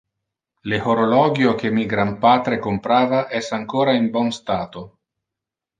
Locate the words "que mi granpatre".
1.59-2.59